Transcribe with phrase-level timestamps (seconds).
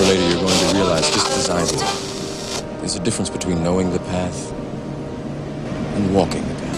[0.00, 2.80] or later you're going to realize just as I did.
[2.80, 4.52] There's a difference between knowing the path
[5.94, 6.69] and walking the path.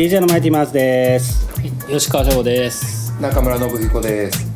[0.00, 1.46] DJ のマイティマーズです。
[1.86, 3.12] 吉川翔です。
[3.20, 4.46] 中村信彦です。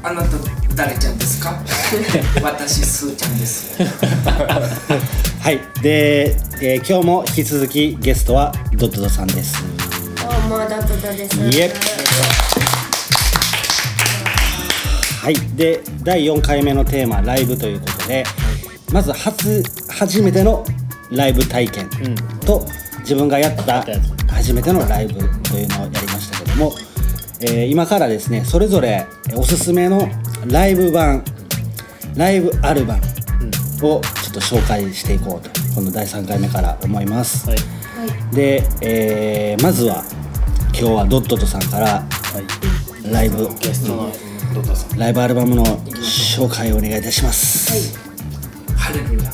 [0.00, 0.28] あなた
[0.76, 1.60] 誰ちゃんですか？
[2.40, 3.82] 私スーちゃんです。
[5.42, 5.58] はい。
[5.82, 9.56] で、えー今日も引き続きゲストはドットドさんです。
[10.22, 11.36] どうもダトダです。
[11.36, 11.74] いえ
[15.20, 15.34] はい。
[15.56, 18.24] で第4回目のテーマライブということで
[18.92, 20.64] まず初初めての
[21.10, 21.88] ライブ体験
[22.44, 22.64] と、
[23.00, 23.84] 自分がやった
[24.36, 26.72] 初めてのライブというのをやりましたけども、
[27.40, 30.08] えー今からですねそれぞれおすすめの
[30.46, 31.24] ライブ版
[32.14, 33.02] ライブアルバム
[33.86, 37.58] をちょっと紹介していこうとこの第3回目から思います、はい。
[38.34, 40.04] で、えーまずは
[40.78, 42.04] 今日はドットトさんから
[43.10, 44.12] ライブゲストの
[44.54, 44.98] ドットさん。
[44.98, 47.98] ライブアルバムの紹介をお願いいたします、
[48.76, 49.30] ハレルヤ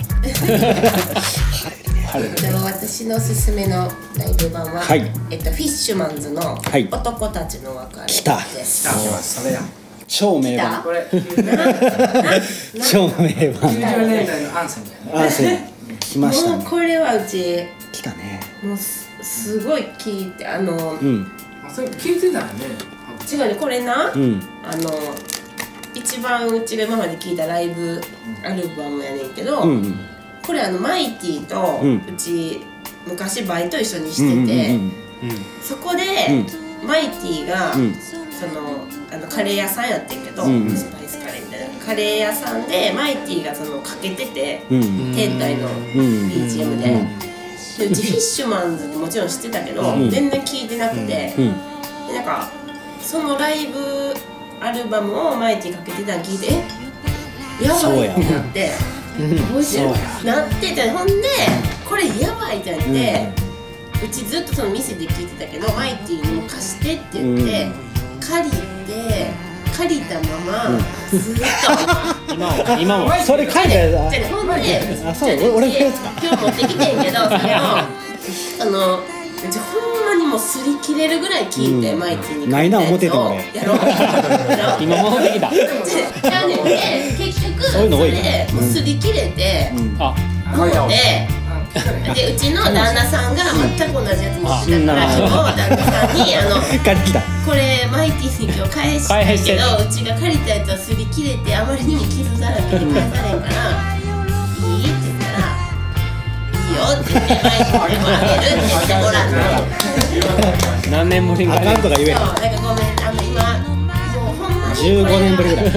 [2.20, 5.10] でも私のおすすめのライブ版は、はい。
[5.30, 6.86] えっとフィッシュマンズのはい。
[6.90, 9.40] 男たちの別れ来たです。
[9.40, 9.60] それや
[10.06, 10.70] 超名来た。
[10.70, 13.80] 盤これ90超名盤。
[14.08, 15.24] 年代 のアンセムやね。
[15.24, 15.58] アンセム。
[15.98, 16.56] 来ましたね。
[16.56, 18.40] もうこれはうち来たね。
[18.62, 21.32] もうすすごい聞いてあの、うん。
[21.66, 22.52] あそれ聞いてたよね。
[23.30, 24.42] 違うねこれな、うん。
[24.62, 24.90] あの
[25.94, 28.00] 一番うちが今まで聞いたライブ
[28.44, 30.00] アルバムやねんけど、うんうん
[30.46, 32.60] これあのマイティとうち
[33.06, 34.92] 昔バイト一緒にしうんてて、うん
[35.62, 36.02] そこで、
[36.84, 37.94] マイティが、うん。
[37.94, 38.16] そ
[38.48, 41.84] のあのカレー屋さんやってんけど、スパイスカレーみたいな。
[41.84, 44.82] カレー屋さんでマイティがそのかけてて、うん。
[44.82, 45.14] うん。
[45.14, 47.18] 店内のん BGM で,、うん。
[47.20, 50.10] でうちフィッシュマンズってもちろん知ってたけど、ん。
[50.10, 52.06] 全然聞いてなくて、うん。
[52.08, 52.50] でなんか
[53.00, 53.78] そのライブ
[54.60, 56.46] アルバムをマイティかけてたの聞いて
[57.60, 58.70] えやばいってなって
[59.28, 61.28] 覚えてるなっててほんで
[61.88, 63.32] これやばいってなって、
[64.04, 67.68] うちずっとその店で聞いてたけどマイティにも貸してって言って、
[68.20, 69.30] 借りて
[69.76, 70.78] 借りたまま
[71.10, 71.42] ずっと。
[72.32, 76.10] 今も今もそれ書いてあるじゃあねほんであそう俺のやつか。
[76.22, 77.38] 今日持ってきてんけどそれを
[78.60, 79.91] あのほん
[80.32, 81.98] もう擦り切れるぐらい聞いて、うん。
[82.00, 83.76] マイティにないな思ってた俺やろう。
[83.76, 85.50] やろう今戻ってきた。
[85.50, 90.14] じゃあねで結局そういうの多いなそれでもう擦り切れて、あ、
[90.56, 91.42] もうで
[92.14, 93.42] でうちの旦那さんが
[93.76, 95.06] 全く同じやつ持ってたから
[95.52, 96.56] 旦那さんにあの
[97.46, 103.91] これマイティに今日返したいけどうちが借りたやつは擦り切れてあまりにも傷だらけで返されんから
[106.74, 109.28] 「よ」って言ってマイティにもあげるって言ってもらっ
[110.82, 115.72] て何年ぶりにあかんとか言えそうなんかごめんあの今もうほんまに15年ぶりぐらい20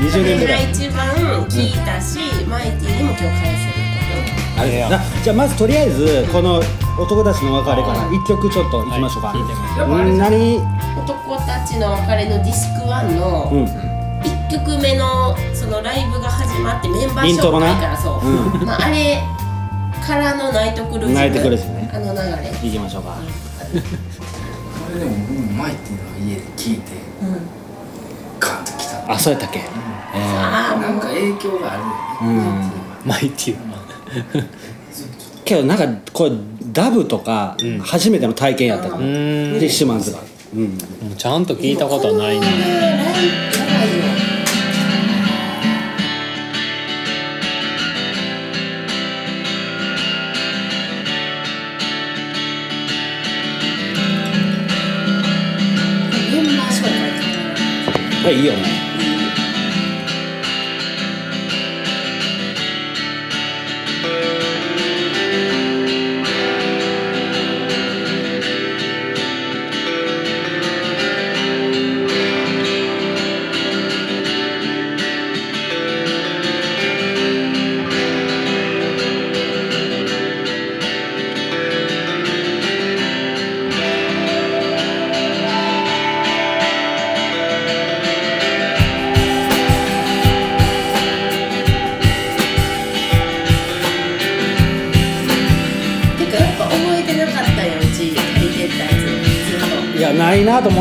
[0.00, 1.06] 20年ぶりぐらい一番
[1.48, 2.18] 聞いたし
[2.48, 3.74] マイティにも今日返せる
[4.56, 6.62] あれやなじゃあまずとりあえずこの
[6.96, 8.92] 男たちの別れから一曲ちょっとい。
[8.92, 10.18] きましょうか、はい聞いてみましうん。
[10.18, 10.58] 何
[10.96, 13.64] 男たちの別れのディスク1のうん。
[14.22, 18.28] 1曲目のそのライブが始まってメンバーイントロな紹介からそう、
[18.62, 19.20] うまあ、あれ
[20.02, 21.90] からのナイトクルージングナイトクルージングね。
[21.92, 22.68] あの流れ。
[22.68, 23.16] いきましょうか。
[23.16, 23.18] こ
[24.94, 27.28] れでも僕もマイティの家で聞いてうん
[28.40, 29.12] ガンときた。
[29.12, 29.60] あそうやったっけ？
[30.14, 31.88] ああもうなんか影響があるよ
[32.32, 32.38] ね。
[33.04, 33.08] うん。
[33.08, 33.56] マイティ
[35.44, 36.32] けどなんかこれ
[36.72, 39.58] ダブとか初めての体験やったから、うーん。
[39.58, 40.20] フィッシュマンズが。
[40.54, 40.78] うん。
[41.16, 42.46] ちゃんと聞いたことないね。
[58.42, 58.83] 介こ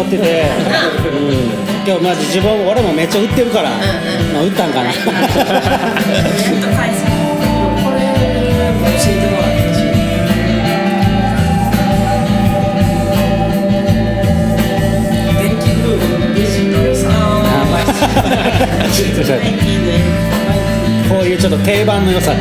[0.03, 0.44] ってて、
[1.09, 1.13] う
[1.85, 3.77] ん、今日マジ自分俺もめっちゃ売ってるから、ま
[4.39, 4.91] あ、ったんかな。
[21.09, 22.33] こういうちょっと定番の良さ。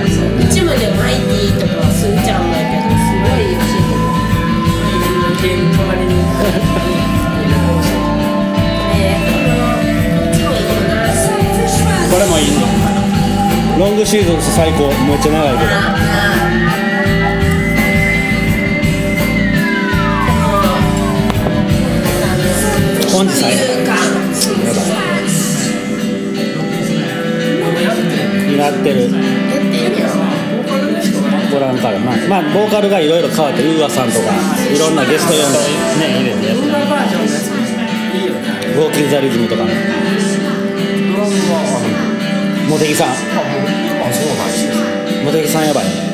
[14.02, 14.88] グシーズン最高。
[14.88, 15.70] めっちゃ長いけど。
[23.16, 23.62] 本日最後
[28.50, 29.08] になってる。
[31.52, 32.00] ご覧から。
[32.00, 34.26] なまあボーカルがいろいろ変わってウーアさんとか
[34.68, 35.58] いろんなゲスト呼んで。
[36.08, 37.56] ね入れてやつドラバージョンのやつも
[38.18, 38.40] いいよね。
[38.74, 39.70] ウォーキング・ザ・リズムとかね
[42.68, 43.51] 茂木さん。
[44.14, 44.74] そうなんですよ
[45.24, 46.12] 茂木さんやばい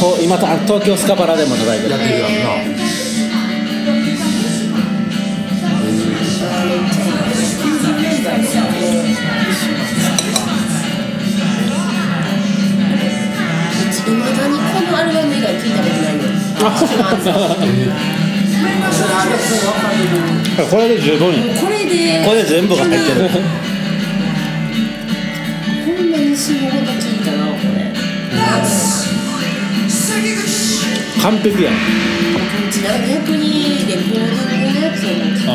[0.00, 1.90] と今た東京スカパラでも叩いてる。
[1.90, 2.80] やってるやんな。
[14.10, 16.22] いまだにこのアルバム以外聞いたことないの
[20.70, 23.30] これで十分よこれでこれで全部が入ってる
[31.22, 31.74] 完璧やん。
[33.36, 34.10] にレコー。
[34.10, 35.50] ディングのやつを聞いてあ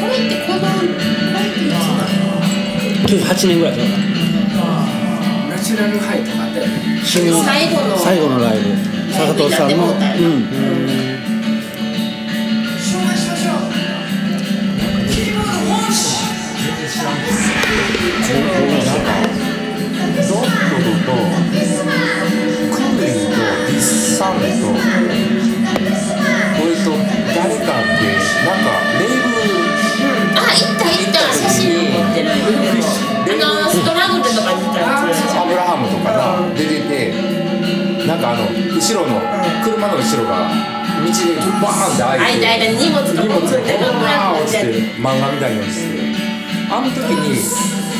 [0.00, 2.04] これってこのこれっていつな
[3.06, 3.70] 98年ぐら。
[3.72, 3.74] い
[5.48, 6.70] ナチュラルハイとかあったよね
[7.04, 7.22] 最
[7.70, 7.98] 後の。
[7.98, 9.36] 最後のライブ坂戸さんの。
[9.36, 9.88] ライブになってもう
[10.36, 10.40] ん。
[19.00, 20.36] ドット
[21.06, 21.12] と
[22.70, 23.36] クーリーと
[23.66, 24.44] ディッサンとこ
[26.66, 26.90] れと
[27.34, 27.70] 誰かって
[28.44, 28.54] なん。
[28.62, 28.66] か
[28.98, 29.14] レイブ
[30.36, 32.32] あ行った行った写真残ってるあ
[33.64, 37.12] のストラグルとかにいたやつアブラハムとかが出てて
[38.06, 38.20] なん。
[38.20, 38.44] かあの
[38.80, 39.20] 後ろの
[39.62, 46.00] 車の後ろが道でバーンって開いて間間に荷物とか荷物が持ってるバーン落ちて漫画みたいに落ちて。
[46.72, 47.36] あの時に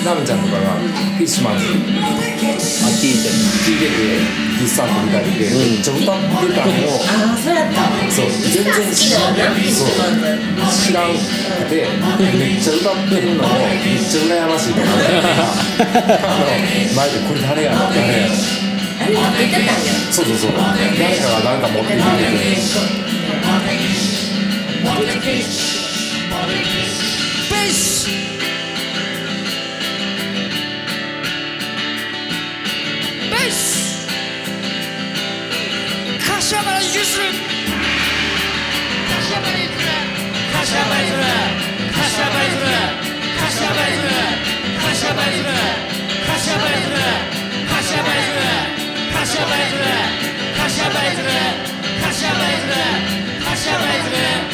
[0.06, 2.16] ナムちゃんとかがフィッシュマンにあ
[2.96, 3.34] 聞いてる
[3.66, 3.98] 聞いてて
[4.56, 7.82] ディスタント見たりでめっちゃ歌ってたのをああそうやった。
[8.08, 11.84] そう全然好きだよなフィッシュマンズ知らんくて
[12.38, 15.12] めっちゃ歌ってるのをめっちゃ羨ましいと思って。
[16.24, 16.48] あの
[16.94, 18.69] 前でこれ誰やろ誰やろ
[20.12, 22.56] そうそうそう誰かが何か持ってきてくれる
[36.18, 37.24] 柏原譲る
[49.20, 49.84] かしゃばりずる
[50.56, 51.28] かしゃばりずる
[52.00, 54.49] かしゃばりずるかしゃずる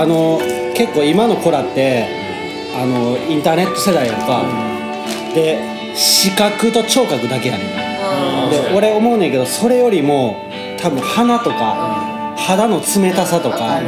[0.00, 0.40] あの
[0.74, 2.06] 結構今の子らって
[2.74, 4.42] あのインターネット世代やんか、
[5.34, 5.58] で
[5.94, 7.64] 視覚と聴覚だけやね
[8.48, 8.50] ん。
[8.50, 10.48] で俺思うねんけどそれよりも
[10.80, 13.82] 多分鼻とか肌の冷たさとわか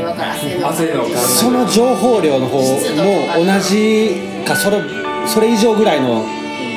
[1.17, 4.83] その情報量の方も同じかそれ
[5.27, 6.27] それ以上ぐらいの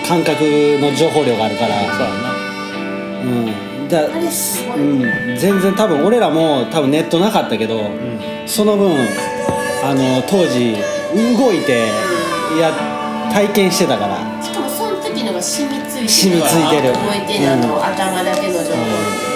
[0.07, 0.39] 感覚
[0.79, 1.75] の情報量があるから。
[1.97, 2.03] そ
[3.27, 3.65] うん。
[3.87, 7.91] だうん、全然多分俺らも多分ネットなかったけど、
[8.47, 8.95] その分
[9.87, 10.73] あの当時
[11.37, 11.85] 動いて
[12.59, 12.73] や
[13.31, 14.41] 体験してたから。
[14.41, 16.93] しかもその時のが染みついてる染みついてる。
[16.93, 19.34] 覚えてるあの、頭だけの情報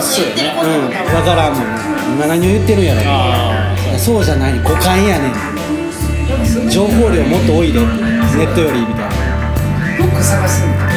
[0.00, 0.54] うっすうっすよね。
[0.56, 0.88] うん。
[0.88, 1.54] 分からん。
[1.54, 3.00] もん何を言ってるんやろ。
[3.98, 4.58] そうじゃない。
[4.60, 6.70] 五感やねん。
[6.70, 7.80] 情報量もっと多いで。
[7.80, 7.86] ネ
[8.46, 9.16] ットよりみたいな。
[9.96, 10.86] よく探すんだ。
[10.86, 10.90] うん。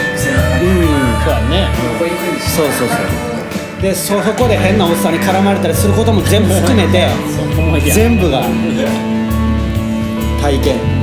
[1.04, 1.68] あそうやね。
[2.40, 2.98] そうそうそう。
[3.82, 7.10] でそそこで変なおっさんに絡まれたりすることも全部含めて
[7.92, 8.42] 全部が
[10.42, 11.03] 体験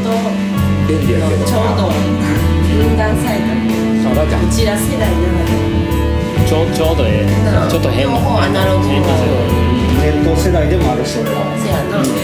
[0.00, 0.16] ドと
[0.88, 1.44] 便利やけど。
[1.44, 1.92] ちょうど
[2.72, 3.46] 分断された
[4.02, 5.52] そうだうちら世代なので
[6.48, 7.70] ちょちょうどええ。
[7.70, 9.02] ちょっと変なアナログ変
[10.24, 12.16] 世代世代でもあるし俺やな、うん、今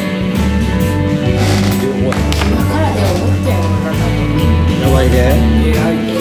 [2.67, 3.51] からで思っな
[4.83, 6.18] やばいで、ね、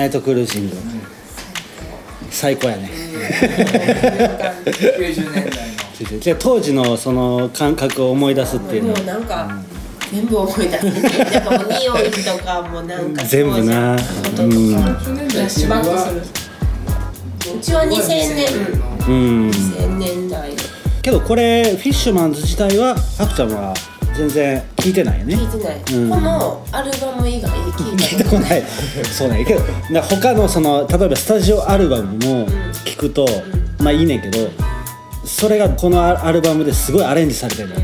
[0.00, 0.76] ナイトクルージング。
[2.30, 2.88] 最高やね。
[4.96, 8.94] 90年代のじゃあ当時のその感覚を思い出すっていうの。
[8.94, 9.62] もうなんか
[10.10, 13.94] 全部思い出してなんかもう匂いとかもなんか全部な。
[14.34, 16.22] 当時のこととかフラッシュバックする。
[17.56, 18.46] うちは2000年
[19.06, 19.50] うん。
[19.50, 20.50] 2000年代
[21.02, 23.74] けどこれフィッシュマンズ自体はあくちゃんは
[24.20, 25.34] 全然聞いてないよね。
[25.34, 26.10] 聞いてない、うん。
[26.10, 28.62] このアルバム以外で聞いたこてこない。
[29.04, 29.44] そうね。
[29.46, 32.46] けどな他のその例えばスタジオアルバムも
[32.84, 33.26] 聞くと、
[33.78, 34.50] まあいいねんけど
[35.24, 37.76] それがこのアアルバムですごいアレンジされてるの、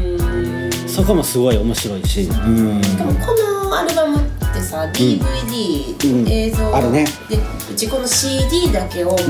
[0.87, 6.29] そこもすごい面白いし、うん、しかもこのアルバムってさ DVD、うん。
[6.29, 7.07] 映像あるね。
[7.31, 7.39] で
[7.73, 9.27] うちこの CD だけをずっ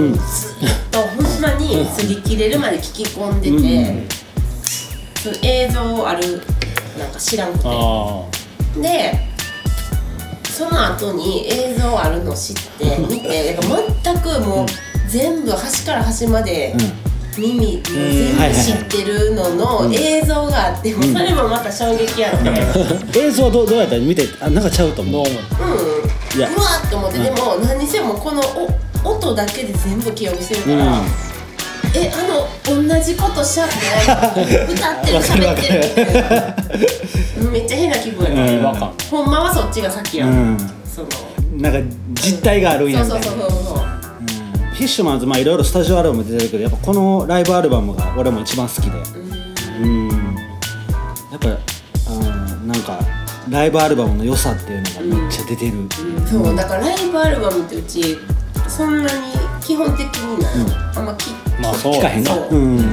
[0.91, 4.27] とほんまに擦り切れるまで聞き込んでて、
[5.43, 6.43] 映像ある
[6.99, 7.65] なんか知らんくて。
[7.69, 8.23] あ
[8.81, 9.13] で
[10.57, 14.67] その後に映像あるの知って 見てなんか全くもう
[15.09, 16.75] 全部端から端まで
[17.37, 19.51] 耳全部知ってるの
[19.85, 22.49] の映像があってもうそれもまた衝撃やって。
[23.21, 23.97] 映像どうどうやった？
[23.97, 25.23] ら見てあなんかちゃうと思う。
[25.23, 26.49] もうん、いや。
[26.49, 28.43] うわーって思って、でも何にせよもこの
[29.05, 31.03] お音だけで全部記憶してるから、
[31.99, 32.47] えあの
[32.89, 33.75] 同じことしちゃって
[34.73, 35.63] 歌ってる喋って
[37.41, 37.51] る。
[37.51, 40.59] めっちゃ変な気分やった、違和感ほんまはそっちが先やん、うん。
[40.85, 41.09] その。
[41.59, 41.79] なんか
[42.15, 43.79] 実態があるんやそうそうみたいなそうそうそう。
[44.75, 48.99] フィッシュマンズまあいろいろスタジオアルバム出てるけどやっぱこのライブアルバムが俺も一番好きで。
[49.81, 50.09] うん。
[51.31, 51.53] やっぱう
[52.65, 53.01] んなんか
[53.49, 55.89] ライブアルバムの良さっていうのがめっちゃ出てる、
[56.27, 58.19] そうだからライブアルバムってうち
[58.69, 59.33] そんなに
[59.63, 60.49] 基本的にな、
[60.97, 62.35] あんま聞まあそう聞かへんな。
[62.35, 62.77] そううん。
[62.77, 62.87] ねん。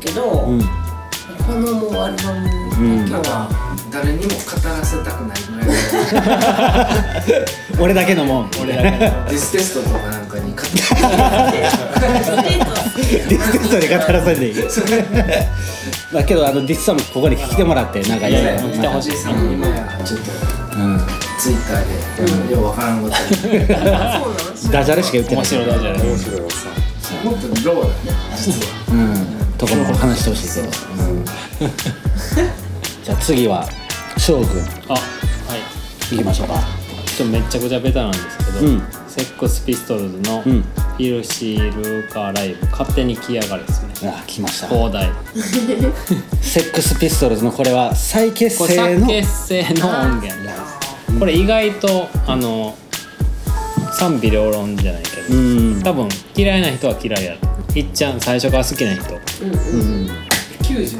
[0.00, 0.60] けど、うん。
[0.60, 0.66] こ
[1.52, 3.48] のもうアルバムだけは、
[3.90, 4.36] 誰にも語
[4.68, 5.68] らせたくないぐらい
[7.80, 8.50] 俺だけのもん。
[8.60, 14.56] 俺だけディステストとかなんかに語ディステストで語らせんでいい
[16.12, 20.26] まあけどあのディスさんもここに来てもらってなんかいろいろ来てほしいさん今やちょっと
[20.78, 20.98] うん
[21.38, 21.86] ツイッター
[22.48, 23.14] で、ようわからんこと。
[24.72, 25.44] ダジャレしか言ってない。
[25.44, 26.72] 面白いだじゃない面白いおっさん
[27.30, 27.94] もっとローだね。
[28.36, 29.58] 実はうん。
[29.58, 30.68] ところを話してほしいけど、
[31.10, 31.24] うん。
[33.04, 33.68] じゃあ次は
[34.18, 34.60] 翔くん。
[34.88, 36.10] あはい。
[36.10, 36.54] 行きましょうか。
[37.16, 38.82] ちょっとめっちゃくちゃベタなんですけど、うん。
[39.08, 40.64] セックスピストルズのうん
[40.98, 44.12] 「イルシールカーライブ勝手に来やがれ」ですね。
[44.14, 44.68] あ来ました。
[44.68, 45.10] 広大
[46.42, 51.18] セックスピストルズのこれは再結これ成の再結成の音源です。
[51.18, 52.74] これ意外とあの
[53.98, 55.34] 賛否両論じゃないけど、う
[55.78, 55.82] ん。
[55.82, 57.36] 多分嫌いな人は嫌いや。
[57.36, 59.04] といっちゃん最初から好きな人。
[59.04, 59.20] こ
[60.62, 60.98] 90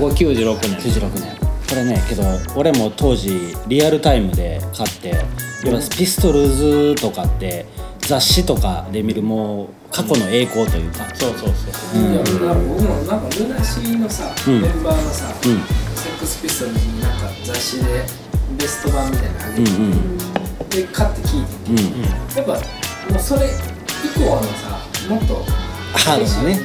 [0.00, 0.76] こ96年。
[0.76, 1.36] 96年。
[1.68, 2.22] これねけど
[2.56, 7.66] 俺も当時リアルタイムで買ってやっぱピストルズとかって
[8.00, 11.08] 雑誌とかで見るもう過去の栄光というか。
[11.14, 12.22] そうそうそういや
[12.54, 14.62] 僕もなんかルナシーのさ、うん。
[14.62, 15.32] メンバーがさ、ん。
[15.42, 18.04] セックスピストルズになんか雑誌で
[18.58, 20.18] ベスト版みたいなのあげて、うん
[20.68, 22.02] で買って聞いてうんうん。
[22.04, 25.44] やっぱもうそれ以降のさもっと
[25.96, 26.60] ハードなね。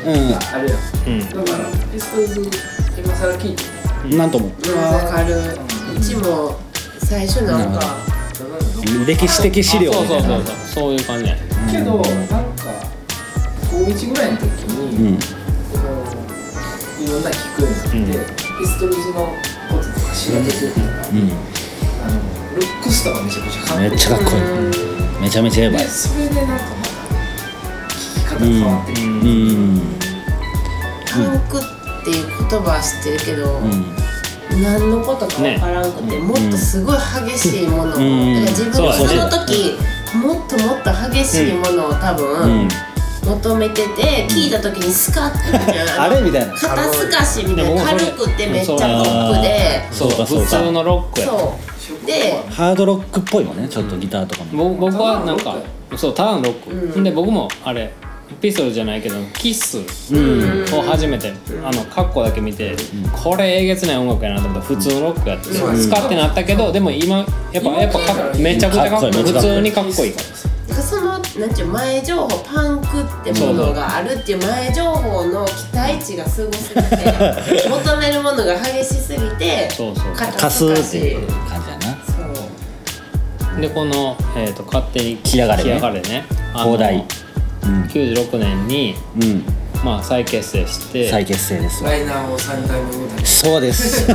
[0.54, 1.45] あるやん、うん。
[1.45, 2.41] だからピストルズ
[2.97, 3.63] 今更聞いて
[4.06, 4.17] うん。
[4.17, 4.47] なんとも。
[4.47, 4.52] わ
[5.12, 5.58] かる。
[5.95, 6.56] うちも
[6.97, 7.80] 最初なんか
[9.06, 10.93] 歴史的資料あそうみたいうなそそうそうそう。
[10.93, 11.36] いう感じや。
[11.36, 12.43] ねけど、なんか
[13.69, 15.17] 高1ぐらいの時に、うん。
[15.17, 15.23] こ
[15.78, 15.84] の
[17.04, 19.13] いろんな聞くようになって、ピストルズの
[19.69, 21.32] こととか調べてら、うん。
[22.02, 22.15] あの
[22.56, 23.89] ルックスとかめちゃくちゃかっこいい。
[23.89, 25.86] めっちゃかっこいいめちゃめちゃやばい。
[25.86, 26.58] それでなん。
[26.60, 29.82] かまた聞き方変わってくる、うん。
[31.12, 33.60] パンクっていう言葉は知ってるけど、
[34.62, 35.91] 何のことかわからん。
[35.91, 37.89] くて、もっとすごい激しいものを、ん。
[37.89, 39.77] だから自分がその時
[40.15, 42.67] もっともっと激しいものを多分、
[43.25, 51.68] 求めてて聞いた時にスカッてみたいなあれみたいな肩透かしみたいな軽くてめっちゃポップでそうそうかそうか普通のロックやそう
[52.06, 53.58] でハードロックっぽいもん。
[53.58, 54.75] ねちょっとギターとかも。
[54.75, 55.58] ぼ僕はなんか
[55.95, 57.91] そうただのロック、で僕もあれ
[58.41, 62.75] ピストルじゃないけどキスを初めて、あのカッコだけ見て、
[63.23, 67.99] これえげつない音楽やなと思ったら普通のロックやって、使ってなったけどでも今やっぱやっぱ
[68.38, 69.13] めちゃくちゃかっこいい。
[69.13, 70.25] 普通にかっこいいから
[71.39, 80.13] なんていう前情報パンクってものがあるっていう前情報の期待値がすごすぎて求めるものが激しすぎてそうそう。
[80.13, 81.97] かしっていう感じやな。
[82.04, 83.62] そう。
[83.62, 85.80] でこの、えーと「勝手に来やがれね。
[85.80, 86.25] がれね。
[86.54, 87.06] あの広大
[87.88, 89.43] 96年に、うん。
[89.84, 91.89] まあ、再結成して再結成ですわ。
[91.89, 94.08] ライナーを3代目歌そうです。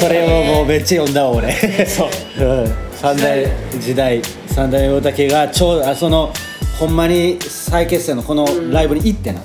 [0.00, 1.52] それをもうめっちゃ読んだわ俺。
[1.86, 3.46] そう、うん、三代
[3.78, 4.22] 時代
[4.54, 6.32] 三代目大竹がちょうどあその
[6.78, 9.40] ほんまに再結成のこのライブに行ってな、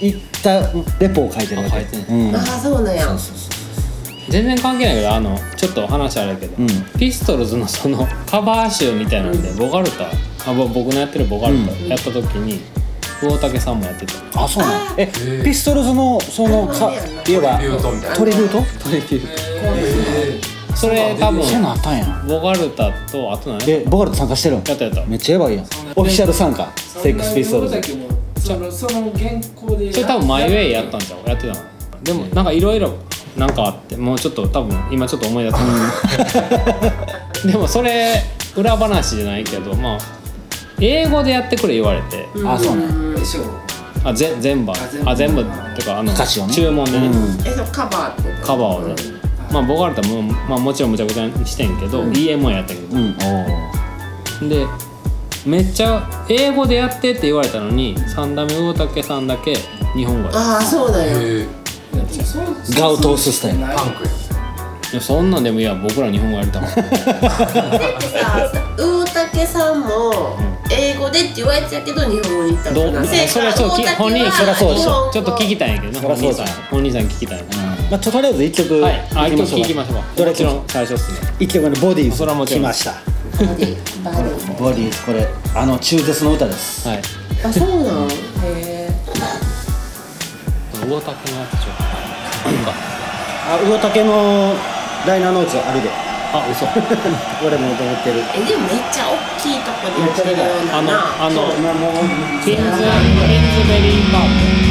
[0.00, 0.60] 行った
[1.00, 1.80] レポを書いてるわけ。
[2.12, 2.36] うん。
[2.36, 3.08] ああそうなんや。
[4.28, 6.68] 全然関係ないけどあのちょっと話あるけど、うん。
[6.96, 10.06] ピストルズのそのカバー集みたいなんで、ボガルタ。
[10.48, 12.60] あぼ僕のやってるボガルタやった時に
[13.20, 14.44] 魚竹さんもやってた。
[14.44, 15.10] あそうなんえ
[15.44, 16.92] ピストルズのそのか
[17.28, 18.16] いわばトリビュートみたいな。
[18.16, 18.58] トリビュート？
[18.84, 22.24] トリビュートそれ多分そんなんあったんや。
[22.26, 23.58] ボガルタとあと何？
[23.70, 24.60] やえボガルト参加してるん？
[24.60, 25.04] ったやった。
[25.04, 25.64] めっちゃやばいやん。
[25.64, 25.68] オ
[26.04, 26.70] フィシャル参加。
[26.76, 27.80] セックスピストルズ。
[28.38, 31.28] そのその原稿でそれ多分マイウェイやったんちゃう？
[31.28, 31.60] やってたの。
[32.02, 32.94] でもなんかいろいろ
[33.36, 35.56] なんかあってもうちょっと多分今ちょっと思い出し
[36.32, 38.22] た でもそれ
[38.56, 39.98] 裏話じゃないけどまあ
[40.80, 42.26] 英語でやってくれ言われて。
[42.46, 43.44] あそうなんでしょう。
[44.02, 44.72] あぜ全部。
[44.72, 45.10] あ全部。
[45.10, 46.54] あ全部っていうかあの歌詞をね。
[46.54, 47.46] 注文でね、うん。
[47.46, 48.94] えそうカバーってカバーをね、
[49.50, 53.16] まあボガルタも、まあ、もちろんむちゃくちゃにしてんけど、EMO やったけど、うん。
[54.44, 54.66] おで
[55.46, 59.54] めっちゃ英語でやってって言われたのに三代目魚竹さんだけ
[59.94, 61.46] 日本語やああそうなんやえ
[62.78, 63.58] ガを通すスタイル。
[63.58, 64.10] パンクや。
[64.92, 66.88] いやそんなんでもいいや僕ら日本語やりたか ったさ
[68.76, 70.36] 魚竹さんも
[70.70, 77.44] 英語でって言われてたけど日本語に言ったどうのかなそれはちょっとき本人そりゃそうでしょちょっと聞きたいんやけどね本人さん本人さん聞きたいな、
[77.90, 79.00] まあとりあえず一曲はい。
[79.16, 80.02] あ一曲行きましょうか。
[80.02, 80.14] 聞きましょう。
[80.14, 81.28] かどれもちろん最初っすね。
[81.40, 82.62] 一曲目のボディそれはもちろん。
[82.62, 82.92] 来ました。
[82.92, 85.26] バディバディボディこれ
[85.56, 86.86] あの中絶の歌です。
[86.86, 87.02] はい。
[87.44, 88.14] あそうなんへ
[88.46, 88.90] え
[90.86, 92.72] のやつあるか。
[93.50, 94.54] あ魚竹の
[95.04, 95.90] ダイナーノーツあるで。
[96.32, 96.64] あ嘘。
[97.44, 98.22] 俺もと思ってる。
[98.36, 100.78] えでもめっちゃ大きいとこでやってるような。
[100.78, 102.62] あのなあのンズキンズ
[103.66, 104.69] ベリーパー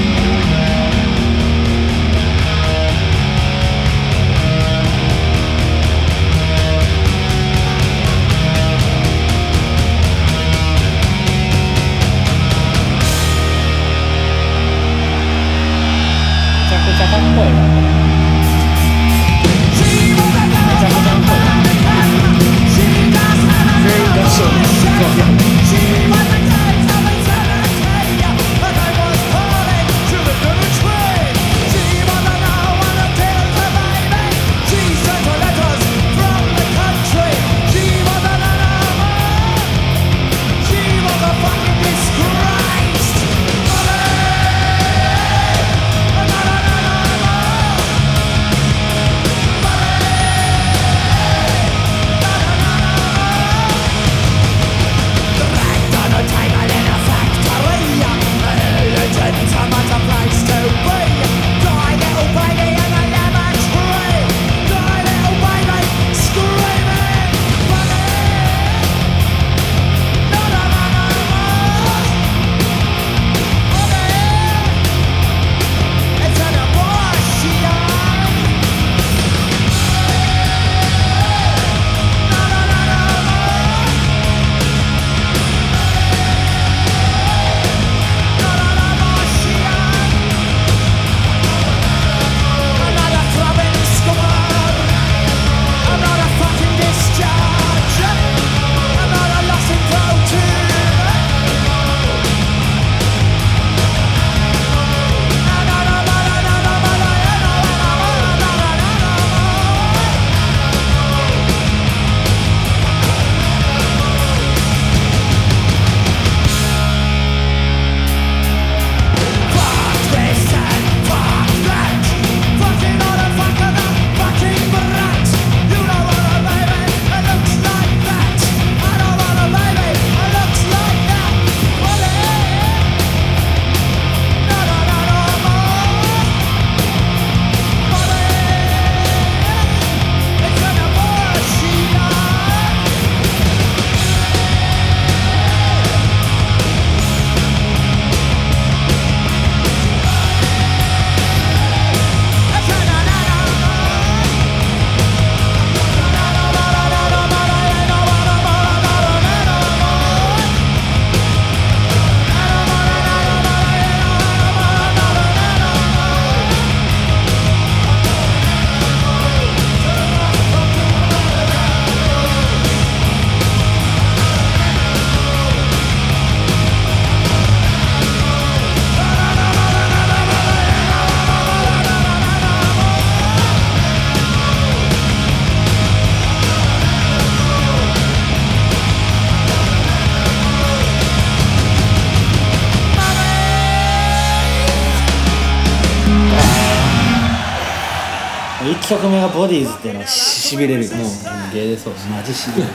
[198.90, 201.08] 1曲目がボディーズっていうのはししびれるよもう
[201.54, 202.74] ゲーでそうしマジしびれる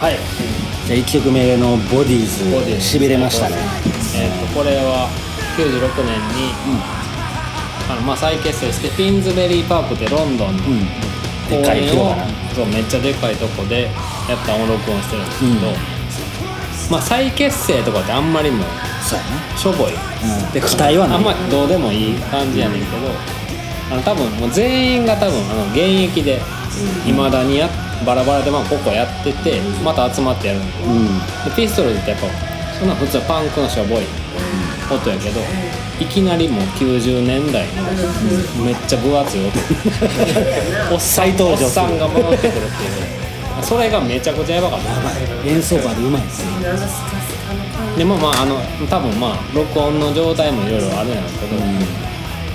[0.00, 0.16] はい。
[0.88, 3.54] じゃあ1曲目のボディボディーズーズしびれましたね。
[4.16, 5.08] えー、とこれは
[5.56, 6.50] 96年に、
[7.88, 10.80] あのまあ、再結成してフィンズベリーパークってロンドンのうん。
[11.48, 13.84] でっかい広場なそうめっちゃでっかいとこで
[14.28, 15.72] やった音録音してるんですけど、
[16.90, 18.66] まあ再結成とかってあんまりもう
[19.06, 20.50] そうやねしょぼい、うん。
[20.50, 21.18] で期待はない。
[21.18, 23.37] あんまりどうでもいい感じやねんけど、
[23.90, 26.40] あの多分もう全員が多分あの現役で
[27.06, 27.68] いまだにや
[28.06, 31.06] バラバラでまあ個々やっててまた集まってやるんでうん。
[31.50, 32.26] でピストルズってやっぱ
[32.78, 34.04] そんな普通はパンクのしょぼい
[34.90, 35.40] 音やけど
[36.00, 39.58] いきなりもう90年代のめっちゃ分厚い音。
[40.94, 43.62] おっさん再登場おっさんが戻ってくるっていう。
[43.62, 44.90] それがめちゃくちゃやばかった。
[44.90, 45.48] やばい。
[45.48, 46.52] 演奏場でうまいですね
[47.98, 51.56] でもまああの多分まあ録音の状態もいろいろあるんやろうけど、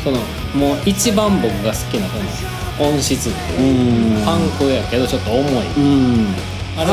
[0.04, 0.18] その
[0.54, 4.18] もう一番僕が好きなその音質っていう。
[4.18, 4.26] うん。
[4.26, 6.28] パンクやけどちょっと重い、うん。
[6.76, 6.92] あれ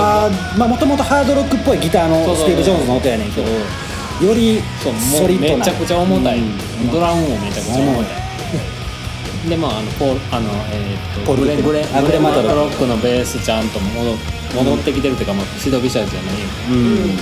[0.58, 5.58] まあもともとハードロックっぽいギターのスティーブ・ジョーンズの音やねんけどよりソリッドな。
[5.58, 6.90] めちゃくちゃ重たい、うん。
[6.90, 9.48] ドラムもめちゃくちゃ重たい。
[9.48, 12.48] でまああのポあのえーっとポールグレグレあグレマトロ。
[12.54, 14.16] ロックのベースちゃんと戻
[14.54, 16.34] 戻ってきてるっていうか、まあ、シドビシャズじゃない。
[16.70, 17.16] うん。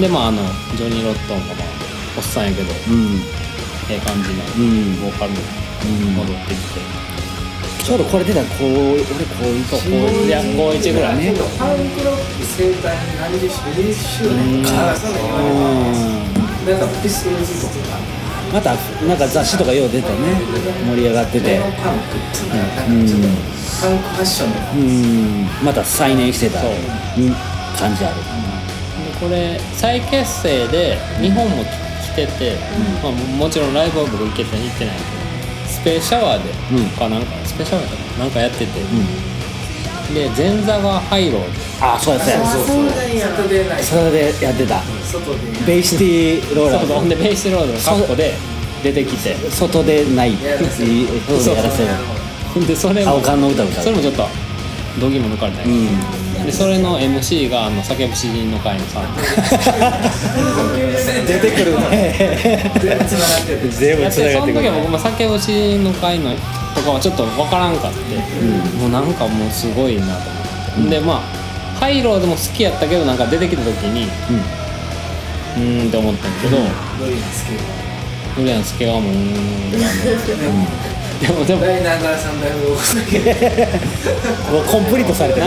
[0.00, 0.42] でまああの
[0.76, 1.66] ジョニー・ロットンがまあ
[2.16, 2.72] おっさんやけど。
[2.88, 3.20] うん
[3.88, 5.00] ええ感じのうん。
[5.00, 5.38] ボーカルに
[6.10, 6.80] 戻ってきて、
[7.84, 9.06] ちょうどこれ出たらこう俺こ
[9.42, 15.38] ういうそうこういや高1ぐらい、ねパンクロック生誕何十周年かそうだよう
[16.64, 16.66] ん。
[16.66, 17.96] なんかピストルズとか。
[18.52, 18.74] また
[19.06, 20.14] なんか雑誌とかよう出てね。
[20.88, 21.60] 盛り上がってて。
[21.60, 23.28] パンクっていうのはなんかちょっと
[23.82, 24.56] パンクファッションの。
[24.72, 25.64] うん。
[25.64, 26.60] また再燃してた
[27.78, 28.16] 感じある。
[28.16, 31.85] でこれ再結成で日本も来
[32.16, 32.56] てて、
[33.02, 35.06] まあ、もちろんライブは僕行けて行ってないけど
[35.68, 36.88] スペースシャワーで、うん。
[36.96, 38.66] かなんかスペースシャワーかななんかやってて、
[40.14, 41.48] で前座がハイローで
[41.80, 42.32] あそうやそう。
[42.32, 43.28] やあそうなんや。
[43.36, 44.80] 外でないそれでやってた。
[45.04, 45.38] 外で。
[45.66, 48.34] ベイシティローラそうそうほんでベースロードの格好で
[48.82, 49.34] 出てきて。
[49.36, 51.90] ー外でないっていうそうやらせる。
[52.54, 53.84] ほんでそれも青缶の歌歌う。
[53.84, 54.26] それもちょっと
[54.98, 59.06] 度肝抜かれたんやうんでそれの MC があの叫ぶ詩人の会のさん。
[61.26, 63.68] 出てくるね 全部つながってる。
[63.70, 66.30] 全部つながってくるその時は僕も叫ぶ詩人の会の
[66.74, 67.98] とかはちょっと分からんかって、
[68.78, 70.12] もうなんかもうすごいなと
[70.76, 74.04] 思って、でまあハイローでも好きやったけどなんか出てきた時に
[75.56, 76.58] うーんって思ったんだけど、
[77.00, 77.52] ドリーンスケ
[78.36, 79.22] ブリアンスケはもううーんっ
[79.72, 79.80] て
[81.20, 81.60] でもでも。
[81.62, 85.46] ダイナーガーさんだいぶお酒もうコンプリートされてる。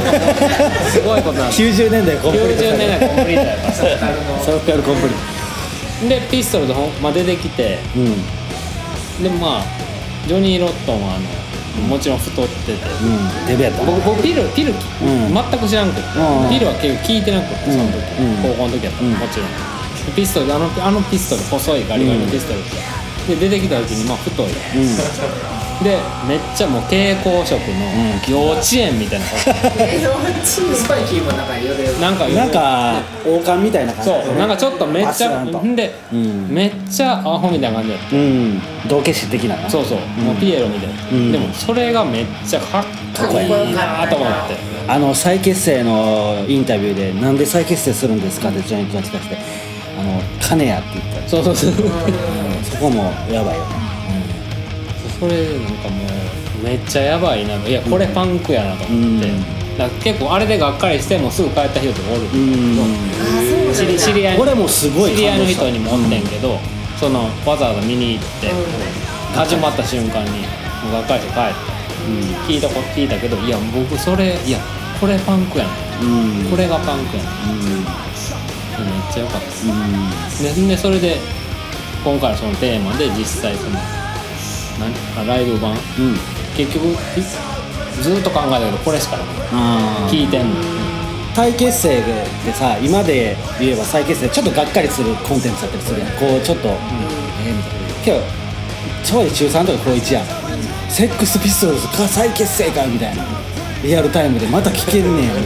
[0.91, 7.77] すごいことなんです90年代コンプリートさ90れてる年代コンプリートやからサッカルのサロッカルコンプリーでピストルでまあ、出てきて。
[7.93, 9.23] トうん。
[9.23, 9.63] でまあ
[10.27, 13.47] ジョニー・ロットンはあのもちろん太ってて、うん。
[13.47, 13.85] デブやった。
[13.85, 14.75] 僕僕ピルピル、ん。
[15.33, 16.49] 全く知らんくて、うん。
[16.49, 18.41] ピルは結構聞いてなくてその時、うん。
[18.41, 19.13] 高校の時やったら、うん。
[19.15, 19.49] もちろん。
[20.15, 22.59] ピストルあのあのピストル細いガリガリのピストル
[23.39, 24.47] で出てきた時にまあ太い、
[25.83, 27.63] でめっちゃもう蛍光色の
[28.27, 34.09] 幼稚園みたいなスパイキーもなんかよれなんかうんなんか王冠みたいな感じ。
[34.09, 36.49] そうなんかちょっとめっちゃんで、うん。
[36.49, 37.91] めっちゃアホみたいな感じ。
[37.91, 38.61] やったうん。
[38.89, 39.69] 道化師的なな。
[39.69, 41.31] そうそう、もうピエロみたいな、うん。
[41.31, 42.83] でもそれがめっちゃかっ
[43.15, 43.73] こいい。
[43.73, 49.37] なと思ってあの再結成のインタビューで「なんで再結成するんですか?」ってジョニー・が聞かせて
[49.97, 51.29] 「あの金や」って言った。
[51.29, 51.73] そうそうそう。
[52.69, 53.78] そこもやばいよね
[55.19, 56.05] それなんかも
[56.61, 59.41] うめっちゃやばいないやこれパンクやなと思って、うん。
[59.77, 63.73] だから結構あれでがっかりしてもうすぐ帰った人とかおる、うん。
[63.73, 66.57] 知り知り合いこれもすごい知り合いの人にもおってんけど、
[66.99, 68.51] そのわざわざ見に行って、
[69.35, 70.31] 始まった瞬間に
[70.83, 71.53] もうがっかりして帰っ
[72.47, 74.59] て、聞いたこと聞いたけどいや僕それいや
[74.99, 76.43] これパンクやねん。
[76.43, 76.49] うん。
[76.49, 77.33] これがパンクやねん。
[78.79, 80.43] めっちゃ良かった。
[80.43, 81.17] ででそれで
[82.03, 83.77] 今回のそのテーマで実際その
[84.79, 85.75] 何あライブ版、
[86.55, 87.21] 結局い
[88.01, 89.25] ずっと考えたけどこれしかない。
[90.09, 90.55] 聞いてんの。
[91.35, 96.09] 再結成でさ今で言えば再結成ちょっとがっかりするコンテンツだったりするやん。
[96.17, 97.93] こうちょっと、えーみたいな。
[98.03, 98.21] けど
[99.03, 100.25] ちょい中3とか高1やん。
[100.89, 103.23] セックスピストルズか再結成かみたいな。
[103.83, 105.41] リアルタイムでまた聴けるねんみたいな。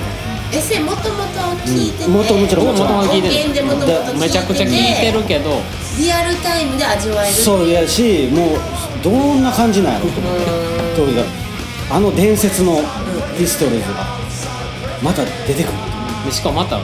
[0.54, 2.14] えそれもともと聞いてて、うん。
[2.14, 5.62] もともちろんもともと聞いてる音源でもともと聞いててめちゃくちゃ聞いてるけど。
[5.98, 8.60] リアルタイムで味わえるそうやしもう
[9.04, 10.46] どんな感じなんやろと思って
[10.96, 12.78] とにかくあの伝説の
[13.38, 14.06] ピストルズが
[15.04, 15.74] また出てくる。
[16.26, 16.80] でしかもまた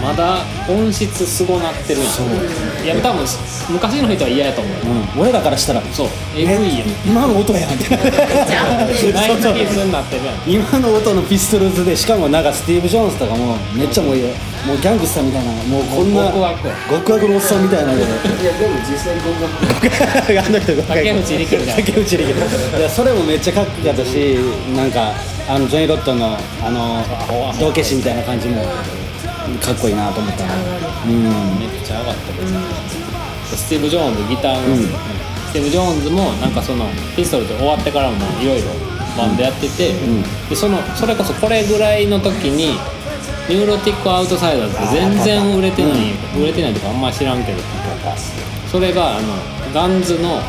[0.00, 2.06] まだ音質すごなってるや。
[2.06, 3.26] んいや多分
[3.70, 4.74] 昔の人は嫌やと思う。
[5.16, 6.08] うん、俺らからしたらそう。
[6.36, 6.88] えぐいやん。
[7.06, 7.88] 今の音やんって。
[9.90, 10.36] なってるやん。
[10.46, 18.04] 今の音のピストルズでしかもなんかスティーブ・ジョーンズとかもめっちゃもうもうギャングスターみたいなもうこんな極悪や極悪のおっさんみたいなので。
[18.04, 18.06] い
[18.44, 19.46] やでも実際に合格
[20.38, 22.22] あの人が竹内力みたいな竹内力
[22.78, 24.36] いやそれもめっちゃかっこよかったし
[24.76, 25.14] なんか
[25.48, 27.02] あのジョニー・ロットンのあの
[27.58, 28.62] 道化師みたいな感じも
[29.60, 30.54] かっこいいなと思ったな。
[30.54, 31.22] うん。
[31.58, 32.48] めっちゃ上がってる、
[33.44, 34.76] スティーブ・ジョーンズギターの、
[35.48, 38.68] スティーブ・ジョーンズもなんかそのピストルで終わってからもいろいろ
[39.16, 39.94] バンドやってて、
[40.48, 42.78] でそのそれこそこれぐらいの時に
[43.48, 47.58] ニューロティック・アウトサイダーズって全然売れてない、売れてないとかあんま知らんけど
[48.70, 49.28] それがあの
[49.72, 50.42] ガンズの,、あの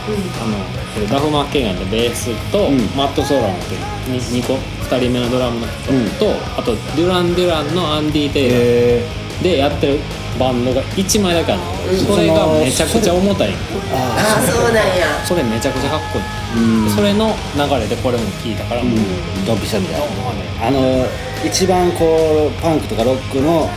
[0.97, 9.05] えーダフ・マッケイガンのベースと、マット・ソーラムっていう 2, 個2人目のドラムの人と、あとデュラン・デュランのアンディ・テイラーえ
[9.43, 9.99] でやってる
[10.39, 13.53] バンドが1枚だけあるの、それがめちゃくちゃ重たい。
[13.93, 15.25] ああそうなんや。
[15.25, 18.99] それめちゃくちゃかっこいい、でそれの流れでこれも聴いたから、もう
[19.45, 20.67] ドンピシャみたいな。
[20.67, 21.05] あの
[21.45, 23.69] 一番こうパンクとかロックの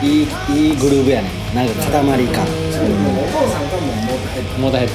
[0.00, 1.54] いいいいグルーヴやねん。
[1.54, 2.46] なんか塊感
[2.78, 4.94] お父さんともモーターヘッモーターヘッド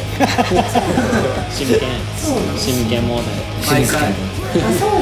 [1.52, 1.82] 真剣
[2.58, 4.14] 真剣モーターヘッド毎回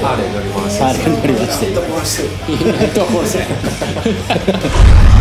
[0.02, 5.16] ハーレー乗り回してパーレー乗りましてヘッド壊してる